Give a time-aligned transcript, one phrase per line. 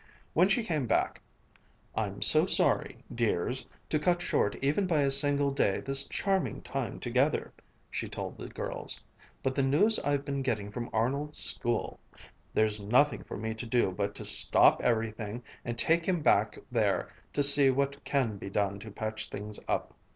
[0.33, 1.21] When she came back,
[1.93, 6.99] "I'm so sorry, dears, to cut short even by a single day this charming time
[6.99, 7.53] together,"
[7.91, 9.03] she told the girls.
[9.43, 11.99] "But the news I've been getting from Arnold's school
[12.55, 17.09] there's nothing for me to do but to stop everything and take him back there
[17.33, 19.93] to see what can be done to patch things up."